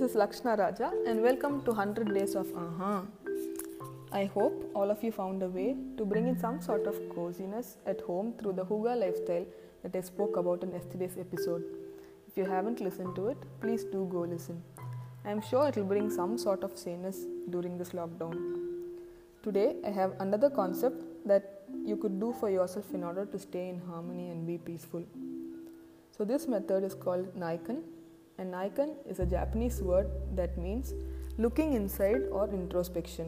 This 0.00 0.12
is 0.12 0.16
Lakshna 0.16 0.56
Raja 0.56 0.90
and 1.06 1.20
welcome 1.20 1.62
to 1.64 1.72
100 1.72 2.14
Days 2.14 2.34
of 2.34 2.46
Aha. 2.56 3.02
I 4.10 4.24
hope 4.24 4.70
all 4.74 4.90
of 4.90 5.04
you 5.04 5.12
found 5.12 5.42
a 5.42 5.46
way 5.46 5.76
to 5.98 6.06
bring 6.06 6.26
in 6.26 6.38
some 6.38 6.62
sort 6.62 6.86
of 6.86 6.94
coziness 7.14 7.76
at 7.84 8.00
home 8.00 8.32
through 8.38 8.54
the 8.54 8.64
Hygge 8.64 8.98
lifestyle 8.98 9.44
that 9.82 9.94
I 9.94 10.00
spoke 10.00 10.38
about 10.38 10.62
in 10.62 10.72
yesterday's 10.72 11.18
episode. 11.18 11.62
If 12.26 12.38
you 12.38 12.46
haven't 12.46 12.80
listened 12.80 13.14
to 13.16 13.28
it, 13.28 13.36
please 13.60 13.84
do 13.84 14.08
go 14.10 14.20
listen. 14.20 14.62
I 15.26 15.32
am 15.32 15.42
sure 15.42 15.68
it 15.68 15.76
will 15.76 15.90
bring 15.92 16.08
some 16.08 16.38
sort 16.38 16.64
of 16.64 16.78
saneness 16.78 17.26
during 17.50 17.76
this 17.76 17.90
lockdown. 17.90 18.38
Today, 19.42 19.76
I 19.86 19.90
have 19.90 20.14
another 20.18 20.48
concept 20.48 21.04
that 21.26 21.64
you 21.84 21.98
could 21.98 22.18
do 22.18 22.34
for 22.40 22.48
yourself 22.48 22.86
in 22.94 23.04
order 23.04 23.26
to 23.26 23.38
stay 23.38 23.68
in 23.68 23.82
harmony 23.86 24.30
and 24.30 24.46
be 24.46 24.56
peaceful. 24.56 25.04
So, 26.16 26.24
this 26.24 26.48
method 26.48 26.84
is 26.84 26.94
called 26.94 27.34
Naikan, 27.38 27.82
and 28.40 28.54
Naikan 28.54 28.92
is 29.12 29.20
a 29.20 29.26
Japanese 29.26 29.82
word 29.82 30.10
that 30.34 30.56
means 30.56 30.94
looking 31.36 31.74
inside 31.74 32.22
or 32.32 32.48
introspection. 32.58 33.26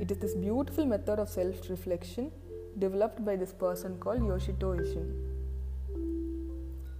It 0.00 0.10
is 0.12 0.18
this 0.18 0.34
beautiful 0.34 0.86
method 0.86 1.18
of 1.18 1.28
self 1.28 1.68
reflection 1.68 2.30
developed 2.78 3.24
by 3.24 3.34
this 3.36 3.52
person 3.52 3.96
called 3.98 4.20
Yoshimoto 4.20 4.70
Ishin. 4.82 5.08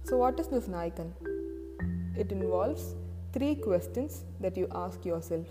So, 0.03 0.17
what 0.17 0.39
is 0.41 0.47
this 0.47 0.67
Naikan? 0.67 1.11
It 2.17 2.33
involves 2.33 2.95
three 3.31 3.55
questions 3.55 4.25
that 4.41 4.57
you 4.57 4.67
ask 4.73 5.05
yourself. 5.05 5.47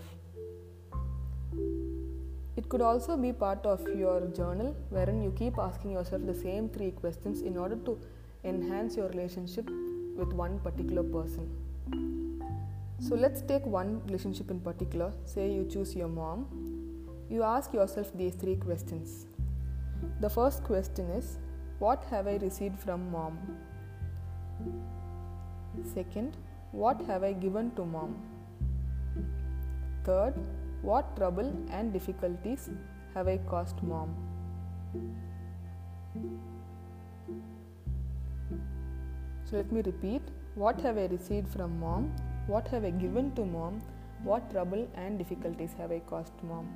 It 2.57 2.69
could 2.69 2.81
also 2.81 3.17
be 3.17 3.33
part 3.33 3.65
of 3.65 3.81
your 4.03 4.21
journal 4.27 4.75
wherein 4.89 5.21
you 5.23 5.31
keep 5.31 5.57
asking 5.57 5.91
yourself 5.91 6.25
the 6.25 6.35
same 6.35 6.69
three 6.69 6.91
questions 6.91 7.41
in 7.41 7.57
order 7.57 7.75
to 7.89 7.99
enhance 8.43 8.95
your 8.95 9.09
relationship 9.09 9.69
with 10.15 10.33
one 10.33 10.59
particular 10.59 11.03
person. 11.03 11.49
So 12.99 13.15
let's 13.15 13.41
take 13.41 13.65
one 13.65 14.01
relationship 14.05 14.49
in 14.49 14.59
particular. 14.59 15.13
Say 15.25 15.51
you 15.51 15.65
choose 15.65 15.95
your 15.95 16.07
mom. 16.07 16.47
You 17.29 17.43
ask 17.43 17.73
yourself 17.73 18.11
these 18.15 18.35
three 18.35 18.55
questions. 18.55 19.27
The 20.21 20.29
first 20.29 20.63
question 20.63 21.09
is 21.09 21.37
What 21.79 22.03
have 22.09 22.27
I 22.27 22.37
received 22.37 22.79
from 22.79 23.11
mom? 23.11 23.37
Second, 25.93 26.37
What 26.71 27.01
have 27.07 27.23
I 27.23 27.33
given 27.33 27.71
to 27.75 27.85
mom? 27.85 28.15
Third, 30.03 30.33
what 30.81 31.15
trouble 31.15 31.53
and 31.71 31.93
difficulties 31.93 32.69
have 33.13 33.27
I 33.27 33.37
caused 33.37 33.81
mom? 33.81 34.15
So 39.55 39.59
let 39.59 39.71
me 39.71 39.81
repeat 39.83 40.21
what 40.55 40.81
have 40.81 40.97
I 40.97 41.05
received 41.05 41.47
from 41.47 41.79
mom? 41.79 42.13
What 42.47 42.67
have 42.67 42.83
I 42.83 42.89
given 42.89 43.33
to 43.35 43.45
mom? 43.45 43.81
What 44.21 44.51
trouble 44.51 44.85
and 44.95 45.17
difficulties 45.17 45.71
have 45.77 45.93
I 45.93 45.99
caused 45.99 46.33
mom? 46.43 46.67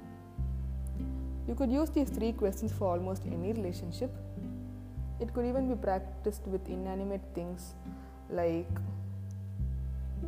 You 1.46 1.56
could 1.56 1.70
use 1.70 1.90
these 1.90 2.10
three 2.10 2.32
questions 2.32 2.72
for 2.72 2.88
almost 2.88 3.24
any 3.26 3.52
relationship. 3.52 4.16
It 5.20 5.34
could 5.34 5.46
even 5.46 5.68
be 5.68 5.76
practiced 5.76 6.48
with 6.48 6.70
inanimate 6.70 7.20
things 7.36 7.74
like 8.30 8.80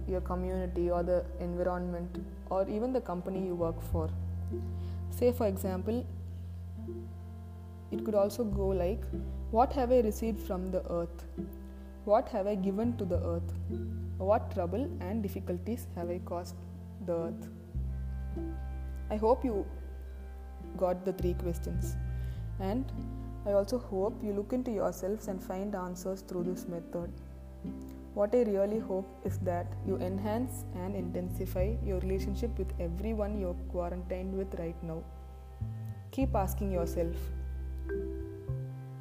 your 0.09 0.19
community 0.19 0.91
or 0.91 1.03
the 1.03 1.23
environment 1.39 2.21
or 2.49 2.67
even 2.67 2.91
the 2.91 2.99
company 2.99 3.45
you 3.45 3.55
work 3.55 3.81
for. 3.93 4.09
Say, 5.09 5.31
for 5.31 5.47
example, 5.47 6.05
it 7.91 8.03
could 8.03 8.15
also 8.15 8.43
go 8.43 8.67
like, 8.67 9.01
What 9.51 9.71
have 9.71 9.93
I 9.93 10.01
received 10.01 10.45
from 10.45 10.69
the 10.71 10.85
earth? 10.91 11.25
What 12.03 12.29
have 12.29 12.47
I 12.47 12.55
given 12.55 12.97
to 12.97 13.05
the 13.05 13.17
earth? 13.23 13.53
What 14.17 14.51
trouble 14.51 14.89
and 15.01 15.21
difficulties 15.21 15.85
have 15.95 16.09
I 16.09 16.19
caused 16.25 16.55
the 17.05 17.13
earth? 17.13 17.47
I 19.11 19.17
hope 19.17 19.45
you 19.45 19.65
got 20.77 21.05
the 21.05 21.13
three 21.13 21.35
questions. 21.35 21.95
And 22.59 22.91
I 23.45 23.51
also 23.51 23.77
hope 23.77 24.23
you 24.23 24.33
look 24.33 24.51
into 24.51 24.71
yourselves 24.71 25.27
and 25.27 25.43
find 25.43 25.75
answers 25.75 26.21
through 26.21 26.45
this 26.45 26.67
method. 26.67 27.11
What 28.15 28.33
I 28.33 28.43
really 28.43 28.79
hope 28.79 29.07
is 29.23 29.37
that 29.39 29.71
you 29.85 29.97
enhance 29.97 30.65
and 30.75 30.95
intensify 30.95 31.75
your 31.85 31.99
relationship 31.99 32.57
with 32.57 32.71
everyone 32.79 33.39
you're 33.39 33.55
quarantined 33.71 34.35
with 34.35 34.59
right 34.59 34.83
now. 34.83 35.03
Keep 36.11 36.35
asking 36.35 36.71
yourself, 36.71 37.15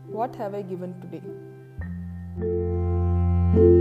What 0.07 0.37
have 0.37 0.55
I 0.55 0.63
given 0.63 1.01
today? 1.01 2.79
thank 3.53 3.65
you 3.65 3.80